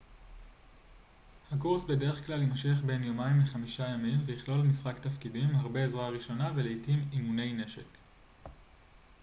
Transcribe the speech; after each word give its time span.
הקורס 1.51 1.89
בדרך 1.89 2.25
כלל 2.25 2.41
יימשך 2.41 2.77
בין 2.85 3.03
יומיים 3.03 3.39
ל-5 3.39 3.83
ימים 3.89 4.19
ויכלול 4.25 4.61
משחק 4.61 4.99
תפקידים 4.99 5.55
הרבה 5.55 5.83
עזרה 5.83 6.09
ראשונה 6.09 6.51
ולעתים 6.55 7.09
אימוני 7.13 7.53
נשק 7.53 7.85